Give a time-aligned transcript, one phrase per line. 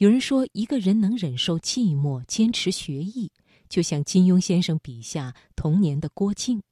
[0.00, 3.30] 有人说，一个人能忍受寂寞，坚持学艺，
[3.68, 6.62] 就像金庸先生笔下童年的郭靖。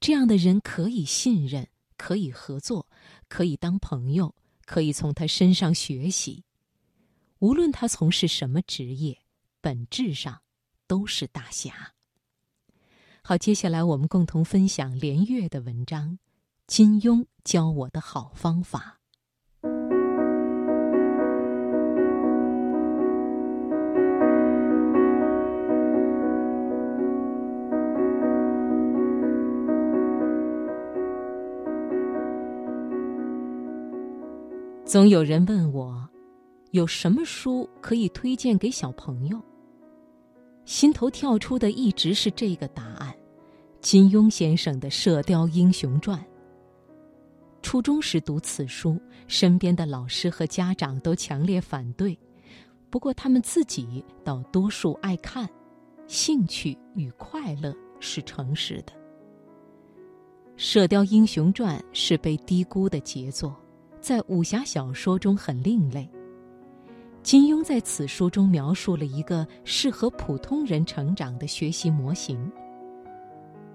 [0.00, 1.68] 这样的人可以信任，
[1.98, 2.86] 可以合作，
[3.28, 4.34] 可以当朋友，
[4.64, 6.42] 可以从他身上学习。
[7.40, 9.18] 无论他从事什么职业，
[9.60, 10.40] 本质上
[10.86, 11.92] 都是大侠。
[13.20, 16.12] 好，接下来我们共同分享连岳的文章
[16.66, 18.96] 《金庸教我的好方法》。
[34.90, 36.04] 总有人问我，
[36.72, 39.40] 有什么书可以推荐给小朋友？
[40.64, 43.14] 心头跳出的一直是这个答案：
[43.80, 46.18] 金庸先生的《射雕英雄传》。
[47.62, 52.18] 初中时读此书，身边的老师和家长都强烈反对，
[52.90, 55.48] 不过他们自己倒多数爱看，
[56.08, 58.92] 兴趣与快乐是诚实的。
[60.56, 63.56] 《射雕英雄传》是被低估的杰作。
[64.00, 66.08] 在武侠小说中很另类。
[67.22, 72.50] 金庸在此书中描述了一个适合普通人成长的学习模型。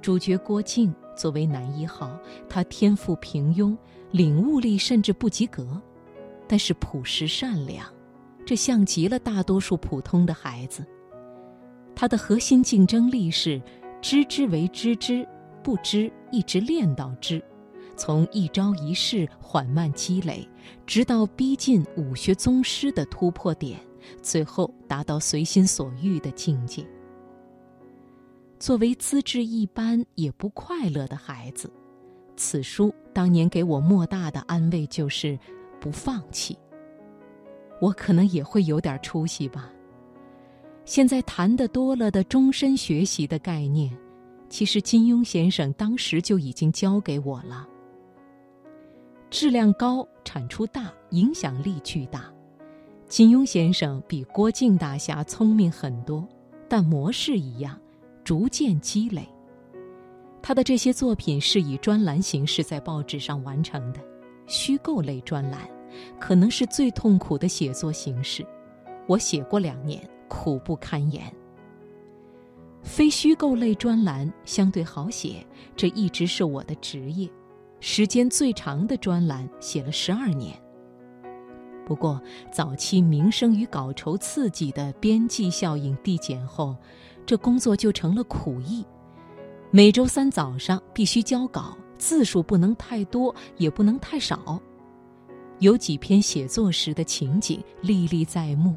[0.02, 3.78] 主角郭靖作为男一号，他天赋平庸，
[4.12, 5.80] 领悟力甚至不及格，
[6.48, 7.86] 但是朴实善良，
[8.46, 10.84] 这像极了大多数普通的孩子。
[11.96, 13.62] 他的核心竞争力是
[14.02, 15.28] 知之为知之，
[15.64, 17.42] 不知一直练到知。
[17.96, 20.48] 从一招一式缓慢积累，
[20.86, 23.80] 直到逼近武学宗师的突破点，
[24.22, 26.86] 最后达到随心所欲的境界。
[28.60, 31.72] 作为资质一般也不快乐的孩子，
[32.36, 35.38] 此书当年给我莫大的安慰，就是
[35.80, 36.58] 不放弃。
[37.82, 39.72] 我可能也会有点出息吧。
[40.86, 43.96] 现在谈的多了的终身学习的概念，
[44.50, 47.68] 其实金庸先生当时就已经教给我了。
[49.36, 52.32] 质量高，产出大，影响力巨大。
[53.06, 56.26] 金庸先生比郭靖大侠聪明很多，
[56.70, 57.78] 但模式一样，
[58.24, 59.28] 逐渐积累。
[60.42, 64.00] 他的这些作品是以专栏形式在报纸上完成的，
[64.48, 65.70] 虚构类专栏，
[66.18, 68.42] 可能是最痛苦的写作形式。
[69.06, 71.22] 我写过两年，苦不堪言。
[72.82, 77.30] 非虚构类专栏相对好写，这一直是我的职业。
[77.88, 80.60] 时间最长的专栏写了十二年。
[81.86, 82.20] 不过，
[82.52, 86.76] 早期名声与稿酬刺激的边际效应递减后，
[87.28, 88.84] 这工作就成了苦役。
[89.70, 94.60] 每周三早上必须交稿，字数不能太多，也不能太少。
[95.60, 98.76] 有几篇写作时的情景历历在目，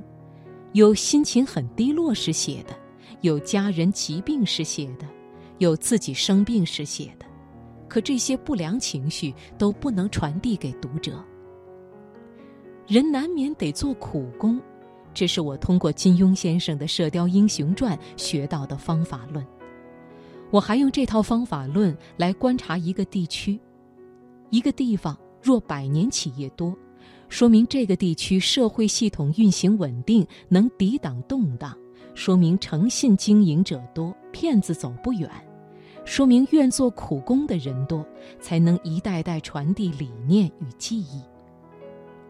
[0.74, 2.76] 有心情很低落时写的，
[3.22, 5.06] 有家人疾病时写的，
[5.56, 7.26] 有自己生病时写的。
[7.88, 11.24] 可这些不良情绪都不能传递给读者。
[12.86, 14.60] 人难免得做苦工，
[15.12, 19.44] 这是我通过金庸先生的《射雕英雄传》学到的方法论。
[20.50, 23.58] 我还用这套方法论来观察一个地区、
[24.50, 25.16] 一个地方。
[25.40, 26.76] 若百年企业多，
[27.28, 31.72] 说明这个地区社会系统运行稳定，能抵挡动荡，
[32.12, 35.30] 说明诚信经营者多，骗子走不远。
[36.08, 38.02] 说明愿做苦工的人多，
[38.40, 41.20] 才能一代代传递理念与技艺。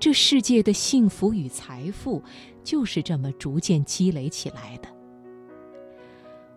[0.00, 2.20] 这世界的幸福与财富，
[2.64, 4.88] 就是这么逐渐积累起来的。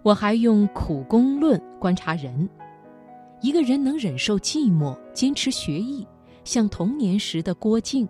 [0.02, 2.50] 我还用苦工论观察人：
[3.40, 6.08] 一个人能忍受寂寞，坚持学艺，
[6.44, 8.08] 像童年时的郭靖；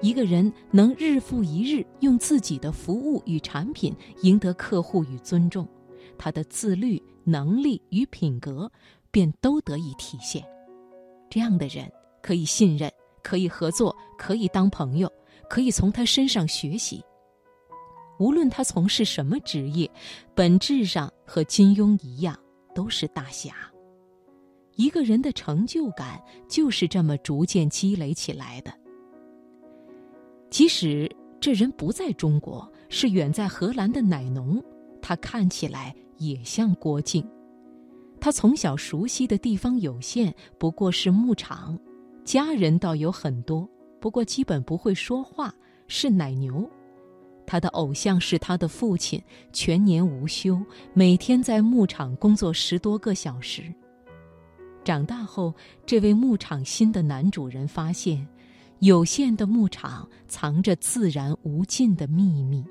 [0.00, 5.68] 一个人能日复一日用自己的服务与产品赢得客户与尊重，
[6.20, 7.02] 他的自律。
[7.22, 8.68] 能力与品格
[9.10, 10.42] 便都得以体现。
[11.28, 11.88] 这样的人
[12.22, 12.90] 可以信任，
[13.22, 15.12] 可以合作，可以当朋友，
[15.48, 17.04] 可以从他身上学习。
[18.18, 19.88] 无论他从事什么职业，
[20.34, 22.36] 本质上和金庸一样，
[22.74, 23.54] 都是大侠。
[24.76, 28.72] 一个人的成就感就是这么逐渐积累起来的。
[30.48, 31.08] 即使
[31.38, 34.60] 这人不在中国，是远在荷兰的奶农，
[35.00, 35.94] 他看起来。
[36.20, 37.26] 也像郭靖，
[38.20, 41.74] 他从小熟悉的地方有限，不过是牧场；
[42.26, 43.66] 家人倒有很多，
[43.98, 45.50] 不过基本不会说话，
[45.88, 46.68] 是奶牛。
[47.46, 49.18] 他的偶像是他的父亲，
[49.50, 50.60] 全年无休，
[50.92, 53.62] 每天在牧场工作十多个小时。
[54.84, 55.54] 长大后，
[55.86, 58.28] 这位牧场新的男主人发现，
[58.80, 62.62] 有限的牧场藏着自然无尽的秘密，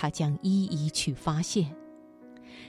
[0.00, 1.74] 他将一一去发现。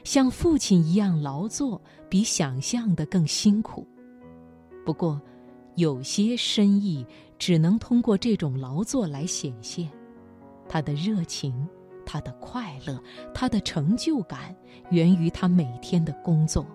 [0.04, 1.80] 像父亲一样劳作，
[2.10, 3.86] 比想象的更辛苦。
[4.84, 5.22] 不过，
[5.76, 7.06] 有些深意
[7.38, 9.88] 只能通过这种劳作来显现。
[10.68, 11.68] 他的热情，
[12.04, 13.00] 他的快乐，
[13.32, 14.56] 他的成就感，
[14.90, 16.66] 源于他每天的工作。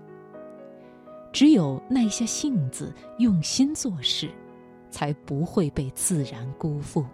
[1.33, 4.31] 只有耐下性子，用心做事，
[4.89, 7.05] 才不会被自然辜负。